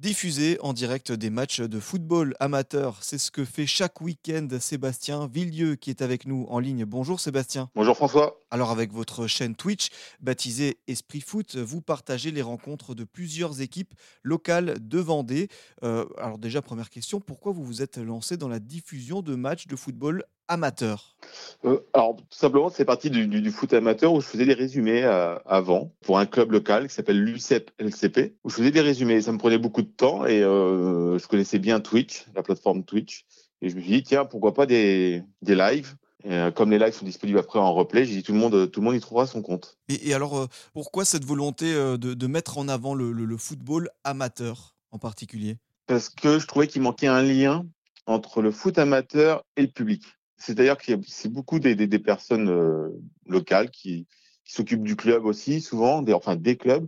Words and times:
Diffuser 0.00 0.56
en 0.62 0.72
direct 0.72 1.12
des 1.12 1.28
matchs 1.28 1.60
de 1.60 1.78
football 1.78 2.34
amateur, 2.40 2.96
c'est 3.02 3.18
ce 3.18 3.30
que 3.30 3.44
fait 3.44 3.66
chaque 3.66 4.00
week-end 4.00 4.48
Sébastien 4.58 5.26
Villieu 5.26 5.74
qui 5.74 5.90
est 5.90 6.00
avec 6.00 6.24
nous 6.24 6.46
en 6.48 6.58
ligne. 6.58 6.86
Bonjour 6.86 7.20
Sébastien. 7.20 7.68
Bonjour 7.74 7.94
François. 7.94 8.40
Alors 8.50 8.70
avec 8.70 8.94
votre 8.94 9.26
chaîne 9.26 9.54
Twitch 9.54 9.90
baptisée 10.20 10.78
Esprit 10.88 11.20
Foot, 11.20 11.56
vous 11.56 11.82
partagez 11.82 12.30
les 12.30 12.40
rencontres 12.40 12.94
de 12.94 13.04
plusieurs 13.04 13.60
équipes 13.60 13.92
locales 14.22 14.76
de 14.80 14.98
Vendée. 14.98 15.48
Euh, 15.82 16.06
alors 16.16 16.38
déjà 16.38 16.62
première 16.62 16.88
question, 16.88 17.20
pourquoi 17.20 17.52
vous 17.52 17.62
vous 17.62 17.82
êtes 17.82 17.98
lancé 17.98 18.38
dans 18.38 18.48
la 18.48 18.58
diffusion 18.58 19.20
de 19.20 19.34
matchs 19.34 19.66
de 19.66 19.76
football 19.76 20.24
amateur 20.50 21.16
euh, 21.64 21.78
Alors, 21.94 22.16
tout 22.16 22.24
simplement, 22.36 22.68
c'est 22.68 22.84
parti 22.84 23.08
du, 23.08 23.50
foot 23.50 23.72
amateur 23.72 24.12
où 24.12 24.20
je 24.20 24.26
faisais 24.26 24.44
des 24.44 24.52
résumés 24.52 25.04
euh, 25.04 25.38
avant 25.46 25.94
pour 26.02 26.18
un 26.18 26.26
club 26.26 26.50
local 26.52 26.88
qui 26.88 26.94
s'appelle 26.94 27.22
l'UCEP 27.22 27.70
LCP, 27.78 28.34
où 28.44 28.50
je 28.50 28.56
faisais 28.56 28.70
des 28.70 28.80
résumés. 28.80 29.22
Ça 29.22 29.32
me 29.32 29.38
prenait 29.38 29.58
beaucoup 29.58 29.82
de 29.82 29.88
temps 29.88 30.26
et 30.26 30.42
euh, 30.42 31.18
je 31.18 31.26
connaissais 31.26 31.58
bien 31.58 31.80
Twitch, 31.80 32.26
la 32.34 32.42
plateforme 32.42 32.84
Twitch. 32.84 33.24
Et 33.62 33.70
je 33.70 33.76
me 33.76 33.80
suis 33.80 33.90
dit, 33.90 34.02
tiens, 34.02 34.24
pourquoi 34.24 34.52
pas 34.52 34.66
des, 34.66 35.22
des 35.40 35.54
lives? 35.54 35.94
Comme 36.54 36.70
les 36.70 36.78
lives 36.78 36.92
sont 36.92 37.06
disponibles 37.06 37.38
après 37.38 37.58
en 37.58 37.72
replay, 37.72 38.04
j'ai 38.04 38.16
dit 38.16 38.22
tout 38.22 38.34
le 38.34 38.38
monde, 38.38 38.70
tout 38.70 38.80
le 38.80 38.84
monde 38.84 38.94
y 38.94 39.00
trouvera 39.00 39.26
son 39.26 39.40
compte. 39.40 39.78
Et, 39.88 40.12
alors, 40.12 40.48
pourquoi 40.74 41.06
cette 41.06 41.24
volonté 41.24 41.72
de, 41.72 42.26
mettre 42.26 42.58
en 42.58 42.68
avant 42.68 42.94
le 42.94 43.36
football 43.38 43.88
amateur 44.04 44.76
en 44.90 44.98
particulier? 44.98 45.56
Parce 45.86 46.10
que 46.10 46.38
je 46.38 46.46
trouvais 46.46 46.66
qu'il 46.66 46.82
manquait 46.82 47.06
un 47.06 47.22
lien 47.22 47.64
entre 48.04 48.42
le 48.42 48.50
foot 48.50 48.78
amateur 48.78 49.44
et 49.56 49.62
le 49.62 49.68
public. 49.68 50.02
C'est 50.40 50.54
d'ailleurs 50.54 50.78
que 50.78 50.92
c'est 51.06 51.28
beaucoup 51.28 51.58
des, 51.58 51.98
personnes 51.98 52.48
euh, 52.48 52.88
locales 53.26 53.70
qui, 53.70 54.06
s'occupent 54.44 54.82
du 54.82 54.96
club 54.96 55.26
aussi, 55.26 55.60
souvent, 55.60 56.02
des, 56.02 56.12
enfin 56.12 56.34
des 56.34 56.56
clubs. 56.56 56.84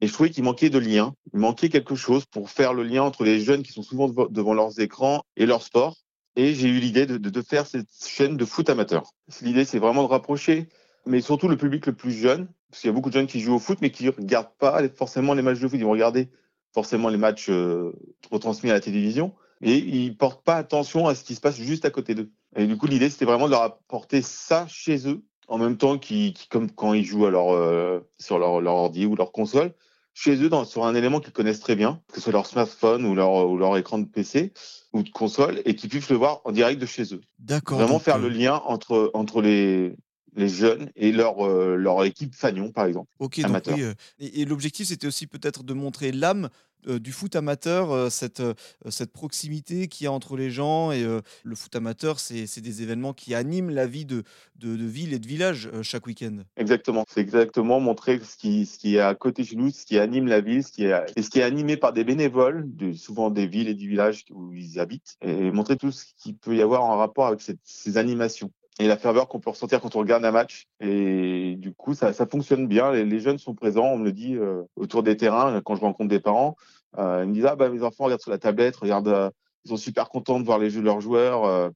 Et 0.00 0.06
je 0.06 0.12
trouvais 0.12 0.30
qu'il 0.30 0.44
manquait 0.44 0.70
de 0.70 0.78
lien. 0.78 1.14
Il 1.32 1.40
manquait 1.40 1.68
quelque 1.68 1.96
chose 1.96 2.24
pour 2.24 2.50
faire 2.50 2.72
le 2.72 2.84
lien 2.84 3.02
entre 3.02 3.24
les 3.24 3.40
jeunes 3.40 3.64
qui 3.64 3.72
sont 3.72 3.82
souvent 3.82 4.08
devant 4.08 4.54
leurs 4.54 4.78
écrans 4.78 5.22
et 5.36 5.44
leur 5.44 5.62
sport. 5.62 5.96
Et 6.36 6.54
j'ai 6.54 6.68
eu 6.68 6.78
l'idée 6.78 7.06
de, 7.06 7.42
faire 7.42 7.66
cette 7.66 7.88
chaîne 8.06 8.36
de 8.36 8.44
foot 8.44 8.70
amateur. 8.70 9.12
L'idée, 9.42 9.64
c'est 9.64 9.80
vraiment 9.80 10.04
de 10.04 10.08
rapprocher, 10.08 10.68
mais 11.04 11.20
surtout 11.20 11.48
le 11.48 11.56
public 11.56 11.86
le 11.86 11.94
plus 11.94 12.12
jeune, 12.12 12.48
parce 12.70 12.80
qu'il 12.80 12.88
y 12.88 12.92
a 12.92 12.94
beaucoup 12.94 13.08
de 13.08 13.14
jeunes 13.14 13.26
qui 13.26 13.40
jouent 13.40 13.56
au 13.56 13.58
foot, 13.58 13.78
mais 13.80 13.90
qui 13.90 14.04
ne 14.04 14.10
regardent 14.10 14.54
pas 14.58 14.88
forcément 14.90 15.34
les 15.34 15.42
matchs 15.42 15.58
de 15.58 15.66
foot. 15.66 15.78
Ils 15.78 15.84
vont 15.84 15.90
regarder 15.90 16.30
forcément 16.72 17.08
les 17.08 17.16
matchs 17.16 17.50
euh, 17.50 17.92
retransmis 18.30 18.70
à 18.70 18.74
la 18.74 18.80
télévision, 18.80 19.34
et 19.60 19.76
ils 19.76 20.16
portent 20.16 20.44
pas 20.44 20.56
attention 20.56 21.08
à 21.08 21.16
ce 21.16 21.24
qui 21.24 21.34
se 21.34 21.40
passe 21.40 21.60
juste 21.60 21.84
à 21.84 21.90
côté 21.90 22.14
d'eux. 22.14 22.30
Et 22.56 22.66
du 22.66 22.76
coup, 22.76 22.86
l'idée, 22.86 23.10
c'était 23.10 23.24
vraiment 23.24 23.46
de 23.46 23.52
leur 23.52 23.62
apporter 23.62 24.22
ça 24.22 24.66
chez 24.66 25.08
eux, 25.08 25.22
en 25.48 25.58
même 25.58 25.76
temps 25.76 25.98
qu'ils, 25.98 26.34
comme 26.48 26.70
quand 26.70 26.94
ils 26.94 27.04
jouent 27.04 27.26
à 27.26 27.30
leur, 27.30 27.50
euh, 27.50 28.00
sur 28.18 28.38
leur, 28.38 28.60
leur 28.60 28.74
ordi 28.74 29.06
ou 29.06 29.14
leur 29.16 29.32
console, 29.32 29.72
chez 30.14 30.42
eux, 30.42 30.48
dans, 30.48 30.64
sur 30.64 30.84
un 30.84 30.94
élément 30.94 31.20
qu'ils 31.20 31.32
connaissent 31.32 31.60
très 31.60 31.76
bien, 31.76 32.02
que 32.08 32.16
ce 32.16 32.22
soit 32.22 32.32
leur 32.32 32.46
smartphone 32.46 33.04
ou 33.04 33.14
leur, 33.14 33.48
ou 33.48 33.56
leur 33.56 33.76
écran 33.76 33.98
de 33.98 34.06
PC 34.06 34.52
ou 34.92 35.02
de 35.02 35.10
console, 35.10 35.62
et 35.64 35.76
qu'ils 35.76 35.88
puissent 35.88 36.10
le 36.10 36.16
voir 36.16 36.40
en 36.44 36.50
direct 36.50 36.80
de 36.80 36.86
chez 36.86 37.14
eux. 37.14 37.20
D'accord. 37.38 37.78
Vraiment 37.78 38.00
faire 38.00 38.18
le 38.18 38.28
lien 38.28 38.60
entre, 38.66 39.10
entre 39.14 39.40
les, 39.40 39.94
les 40.36 40.48
jeunes 40.48 40.90
et 40.96 41.12
leur, 41.12 41.46
euh, 41.46 41.76
leur 41.76 42.04
équipe 42.04 42.34
Fagnon, 42.34 42.72
par 42.72 42.86
exemple. 42.86 43.08
Ok, 43.18 43.40
donc 43.40 43.62
oui, 43.68 43.82
euh, 43.82 43.94
et, 44.18 44.44
l'objectif, 44.44 44.88
c'était 44.88 45.06
aussi 45.06 45.26
peut-être 45.26 45.62
de 45.62 45.74
montrer 45.74 46.12
l'âme 46.12 46.48
euh, 46.86 46.98
du 46.98 47.12
foot 47.12 47.36
amateur, 47.36 48.10
cette, 48.10 48.42
cette 48.88 49.12
proximité 49.12 49.86
qu'il 49.88 50.04
y 50.04 50.06
a 50.06 50.12
entre 50.12 50.36
les 50.36 50.50
gens. 50.50 50.92
Et 50.92 51.02
le 51.02 51.54
foot 51.54 51.76
amateur, 51.76 52.18
c'est 52.20 52.60
des 52.60 52.82
événements 52.82 53.12
qui 53.12 53.34
animent 53.34 53.70
la 53.70 53.86
vie 53.86 54.06
de, 54.06 54.22
de, 54.56 54.74
et 54.74 55.18
de 55.18 55.26
village 55.26 55.70
chaque 55.82 56.06
week-end. 56.06 56.38
Exactement, 56.56 57.04
c'est 57.06 57.20
exactement 57.20 57.80
montrer 57.80 58.20
ce 58.20 58.36
qui, 58.36 58.64
ce 58.64 58.78
qui 58.78 58.96
est 58.96 59.00
à 59.00 59.14
côté 59.14 59.42
de 59.42 59.48
chez 59.48 59.56
nous, 59.56 59.70
ce 59.70 59.84
qui 59.84 59.98
anime 59.98 60.26
la 60.26 60.40
ville, 60.40 60.64
ce 60.64 60.72
qui 60.72 60.84
est, 60.84 61.04
et 61.16 61.22
ce 61.22 61.28
qui 61.28 61.40
est 61.40 61.42
animé 61.42 61.76
par 61.76 61.92
des 61.92 62.04
bénévoles, 62.04 62.64
de, 62.74 62.94
souvent 62.94 63.30
des 63.30 63.46
villes 63.46 63.68
et 63.68 63.74
du 63.74 63.88
village 63.88 64.24
où 64.30 64.54
ils 64.54 64.80
habitent, 64.80 65.18
et 65.20 65.50
montrer 65.50 65.76
tout 65.76 65.92
ce 65.92 66.06
qu'il 66.16 66.36
peut 66.36 66.56
y 66.56 66.62
avoir 66.62 66.84
en 66.84 66.96
rapport 66.96 67.26
avec 67.26 67.42
cette, 67.42 67.60
ces 67.62 67.98
animations 67.98 68.50
et 68.80 68.88
la 68.88 68.96
ferveur 68.96 69.28
qu'on 69.28 69.40
peut 69.40 69.50
ressentir 69.50 69.80
quand 69.80 69.94
on 69.94 69.98
regarde 70.00 70.24
un 70.24 70.30
match. 70.30 70.66
Et 70.80 71.54
du 71.56 71.72
coup, 71.74 71.94
ça, 71.94 72.12
ça 72.14 72.26
fonctionne 72.26 72.66
bien. 72.66 72.90
Les, 72.92 73.20
jeunes 73.20 73.38
sont 73.38 73.54
présents, 73.54 73.84
on 73.84 73.98
me 73.98 74.04
le 74.04 74.12
dit, 74.12 74.36
euh, 74.36 74.62
autour 74.74 75.02
des 75.02 75.16
terrains. 75.16 75.60
Quand 75.60 75.76
je 75.76 75.82
rencontre 75.82 76.08
des 76.08 76.20
parents, 76.20 76.56
euh, 76.98 77.20
ils 77.22 77.28
me 77.28 77.34
disent 77.34 77.46
Ah, 77.46 77.56
bah, 77.56 77.68
mes 77.68 77.82
enfants 77.82 78.04
regardent 78.04 78.22
sur 78.22 78.30
la 78.30 78.38
tablette, 78.38 78.76
regardent. 78.76 79.08
Euh, 79.08 79.30
ils 79.66 79.68
sont 79.68 79.76
super 79.76 80.08
contents 80.08 80.40
de 80.40 80.46
voir 80.46 80.58
les 80.58 80.70
jeux 80.70 80.80
de 80.80 80.86
leurs 80.86 81.02
joueurs. 81.02 81.44
Euh, 81.44 81.68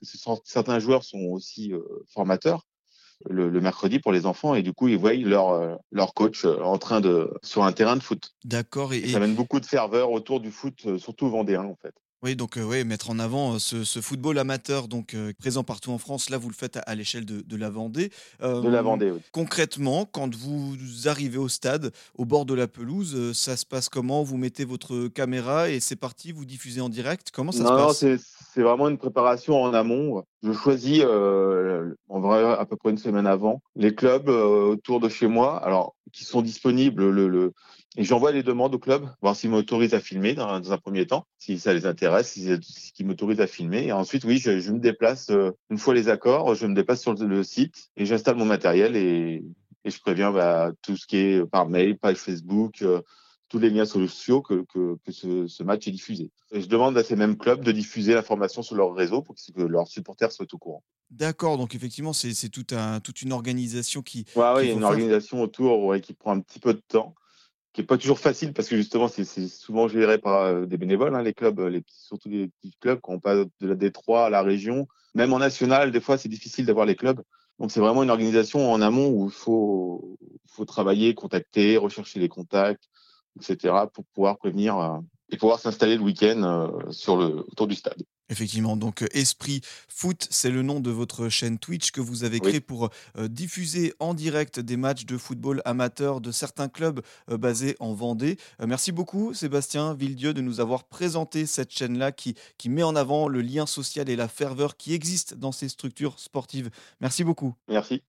certains 0.44 0.78
joueurs 0.78 1.04
sont 1.04 1.20
aussi 1.30 1.74
formateurs. 2.08 2.62
Le, 3.28 3.50
le, 3.50 3.60
mercredi 3.60 4.00
pour 4.00 4.10
les 4.10 4.26
enfants 4.26 4.54
et 4.54 4.62
du 4.62 4.72
coup 4.72 4.88
ils 4.88 4.98
voient 4.98 5.14
leur 5.14 5.78
leur 5.92 6.14
coach 6.14 6.44
en 6.44 6.78
train 6.78 7.00
de 7.00 7.32
sur 7.42 7.62
un 7.62 7.72
terrain 7.72 7.96
de 7.96 8.02
foot. 8.02 8.32
D'accord 8.44 8.92
et, 8.92 9.06
ça 9.06 9.18
amène 9.18 9.34
beaucoup 9.34 9.60
de 9.60 9.66
ferveur 9.66 10.10
autour 10.10 10.40
du 10.40 10.50
foot, 10.50 10.98
surtout 10.98 11.28
vendéen 11.28 11.64
en 11.64 11.76
fait. 11.76 11.94
Oui, 12.24 12.36
donc 12.36 12.56
euh, 12.56 12.84
mettre 12.84 13.10
en 13.10 13.18
avant 13.18 13.56
euh, 13.56 13.58
ce, 13.58 14.00
football 14.00 14.38
amateur 14.38 14.88
donc 14.88 15.12
euh, 15.12 15.34
présent 15.38 15.62
partout 15.62 15.90
en 15.90 15.98
France. 15.98 16.30
Là, 16.30 16.38
vous 16.38 16.48
le 16.48 16.54
faites 16.54 16.78
à, 16.86 16.94
l'échelle 16.94 17.26
de, 17.26 17.56
la 17.56 17.68
Vendée. 17.68 18.10
de 18.40 18.66
la 18.66 18.80
Vendée, 18.80 19.10
oui. 19.10 19.20
Concrètement, 19.30 20.08
quand 20.10 20.34
vous 20.34 20.74
arrivez 21.04 21.36
au 21.36 21.48
stade, 21.48 21.92
au 22.16 22.24
bord 22.24 22.46
de 22.46 22.54
la 22.54 22.66
pelouse, 22.66 23.32
ça 23.34 23.58
se 23.58 23.66
passe 23.66 23.90
comment? 23.90 24.22
Vous 24.22 24.38
mettez 24.38 24.64
votre 24.64 25.08
caméra 25.08 25.68
et 25.68 25.80
c'est 25.80 25.96
parti, 25.96 26.32
vous 26.32 26.46
diffusez 26.46 26.80
en 26.80 26.88
direct? 26.88 27.30
Comment 27.30 27.52
ça 27.52 27.58
se 27.58 27.64
passe? 27.64 28.02
Non, 28.02 28.16
c'est 28.54 28.62
vraiment 28.62 28.88
une 28.88 28.98
préparation 28.98 29.60
en 29.60 29.74
amont. 29.74 30.24
Je 30.42 30.52
choisis, 30.52 31.02
en 31.02 32.20
vrai, 32.20 32.42
à 32.42 32.64
peu 32.64 32.76
près 32.76 32.88
une 32.88 32.98
semaine 32.98 33.26
avant, 33.26 33.60
les 33.76 33.94
clubs 33.94 34.28
autour 34.30 34.98
de 34.98 35.10
chez 35.10 35.26
moi, 35.26 35.62
alors 35.62 35.94
qui 36.10 36.24
sont 36.24 36.40
disponibles 36.40 37.10
le, 37.10 37.28
le 37.28 37.52
et 37.96 38.04
j'envoie 38.04 38.32
les 38.32 38.42
demandes 38.42 38.74
au 38.74 38.78
club, 38.78 39.08
voir 39.22 39.36
s'ils 39.36 39.50
m'autorisent 39.50 39.94
à 39.94 40.00
filmer 40.00 40.34
dans, 40.34 40.72
un 40.72 40.78
premier 40.78 41.06
temps, 41.06 41.26
si 41.38 41.58
ça 41.58 41.72
les 41.72 41.86
intéresse, 41.86 42.32
s'ils 42.32 42.58
si, 42.62 43.04
m'autorisent 43.04 43.40
à 43.40 43.46
filmer. 43.46 43.86
Et 43.86 43.92
ensuite, 43.92 44.24
oui, 44.24 44.38
je, 44.38 44.58
je 44.58 44.72
me 44.72 44.78
déplace, 44.78 45.30
euh, 45.30 45.52
une 45.70 45.78
fois 45.78 45.94
les 45.94 46.08
accords, 46.08 46.54
je 46.54 46.66
me 46.66 46.74
déplace 46.74 47.00
sur 47.00 47.14
le, 47.14 47.44
site 47.44 47.90
et 47.96 48.04
j'installe 48.04 48.36
mon 48.36 48.46
matériel 48.46 48.96
et, 48.96 49.44
et 49.84 49.90
je 49.90 50.00
préviens 50.00 50.32
bah, 50.32 50.72
tout 50.82 50.96
ce 50.96 51.06
qui 51.06 51.18
est 51.18 51.46
par 51.46 51.68
mail, 51.68 51.96
page 51.96 52.16
Facebook, 52.16 52.82
euh, 52.82 53.00
tous 53.48 53.58
les 53.60 53.70
liens 53.70 53.84
sociaux 53.84 54.42
que, 54.42 54.64
que, 54.72 54.96
que 55.04 55.12
ce, 55.12 55.46
ce, 55.46 55.62
match 55.62 55.86
est 55.86 55.92
diffusé. 55.92 56.32
Et 56.50 56.60
je 56.60 56.66
demande 56.66 56.98
à 56.98 57.04
ces 57.04 57.14
mêmes 57.14 57.36
clubs 57.36 57.62
de 57.62 57.70
diffuser 57.70 58.14
l'information 58.14 58.62
sur 58.62 58.74
leur 58.74 58.92
réseau 58.92 59.22
pour 59.22 59.36
que, 59.36 59.62
leurs 59.62 59.86
supporters 59.86 60.32
soient 60.32 60.46
au 60.52 60.58
courant. 60.58 60.82
D'accord, 61.10 61.58
donc 61.58 61.76
effectivement, 61.76 62.12
c'est 62.12 62.48
tout 62.48 62.66
un, 62.72 62.98
toute 62.98 63.22
une 63.22 63.32
organisation 63.32 64.02
qui. 64.02 64.24
Ouais, 64.34 64.52
oui, 64.56 64.72
une 64.72 64.82
organisation 64.82 65.42
autour 65.42 65.84
ouais, 65.84 66.00
qui 66.00 66.14
prend 66.14 66.32
un 66.32 66.40
petit 66.40 66.58
peu 66.58 66.74
de 66.74 66.82
temps 66.88 67.14
qui 67.74 67.80
est 67.80 67.84
pas 67.84 67.98
toujours 67.98 68.20
facile 68.20 68.52
parce 68.52 68.68
que 68.68 68.76
justement 68.76 69.08
c'est 69.08 69.24
souvent 69.48 69.88
géré 69.88 70.18
par 70.18 70.42
euh, 70.42 70.64
des 70.64 70.78
bénévoles 70.78 71.14
hein, 71.14 71.22
les 71.22 71.34
clubs 71.34 71.58
les 71.58 71.82
surtout 71.88 72.28
les 72.28 72.48
petits 72.48 72.76
clubs 72.80 73.00
quand 73.00 73.14
on 73.14 73.20
passe 73.20 73.46
de 73.60 73.68
la 73.68 73.74
Détroit 73.74 74.26
à 74.26 74.30
la 74.30 74.42
région. 74.42 74.86
Même 75.14 75.32
en 75.32 75.40
national 75.40 75.90
des 75.90 76.00
fois 76.00 76.16
c'est 76.16 76.28
difficile 76.28 76.66
d'avoir 76.66 76.86
les 76.86 76.94
clubs. 76.94 77.20
Donc 77.58 77.72
c'est 77.72 77.80
vraiment 77.80 78.04
une 78.04 78.10
organisation 78.10 78.70
en 78.70 78.80
amont 78.80 79.08
où 79.08 79.26
il 79.26 79.32
faut 79.32 80.16
faut 80.46 80.64
travailler 80.64 81.14
contacter 81.14 81.76
rechercher 81.76 82.20
les 82.20 82.28
contacts 82.28 82.88
etc 83.36 83.74
pour 83.92 84.04
pouvoir 84.14 84.38
prévenir 84.38 84.78
euh, 84.78 84.98
et 85.30 85.36
pouvoir 85.36 85.58
s'installer 85.58 85.96
le 85.96 86.02
week-end 86.02 86.42
euh, 86.44 86.90
sur 86.92 87.16
le 87.16 87.40
autour 87.50 87.66
du 87.66 87.74
stade 87.74 88.00
Effectivement, 88.30 88.76
donc 88.76 89.02
euh, 89.02 89.06
Esprit 89.12 89.60
Foot, 89.88 90.26
c'est 90.30 90.50
le 90.50 90.62
nom 90.62 90.80
de 90.80 90.90
votre 90.90 91.28
chaîne 91.28 91.58
Twitch 91.58 91.90
que 91.90 92.00
vous 92.00 92.24
avez 92.24 92.40
créé 92.40 92.60
pour 92.60 92.88
euh, 93.18 93.28
diffuser 93.28 93.92
en 93.98 94.14
direct 94.14 94.60
des 94.60 94.78
matchs 94.78 95.04
de 95.04 95.18
football 95.18 95.60
amateur 95.66 96.22
de 96.22 96.32
certains 96.32 96.68
clubs 96.68 97.02
euh, 97.30 97.36
basés 97.36 97.76
en 97.80 97.92
Vendée. 97.92 98.38
merci 98.66 98.92
beaucoup 98.92 99.34
Sébastien 99.34 99.94
Villedieu 99.94 100.32
de 100.32 100.40
nous 100.40 100.60
avoir 100.60 100.84
présenté 100.84 101.44
cette 101.44 101.70
chaîne-là 101.70 102.12
qui, 102.12 102.34
qui 102.56 102.70
met 102.70 102.82
en 102.82 102.96
avant 102.96 103.28
le 103.28 103.42
lien 103.42 103.66
social 103.66 104.08
et 104.08 104.16
la 104.16 104.28
ferveur 104.28 104.76
qui 104.76 104.94
existent 104.94 105.36
dans 105.36 105.52
ces 105.52 105.68
structures 105.68 106.18
sportives. 106.18 106.70
Merci 107.00 107.24
beaucoup. 107.24 107.54
Merci. 107.68 108.02